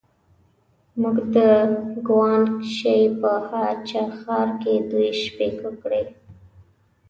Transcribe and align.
موږ 0.99 1.17
د 1.35 1.37
ګوانګ 2.07 2.49
شي 2.75 2.97
په 3.19 3.31
هه 3.47 3.65
چه 3.87 4.01
ښار 4.17 4.47
کې 4.61 4.73
دوې 4.89 5.09
شپې 5.23 5.47
وکړې. 5.63 6.03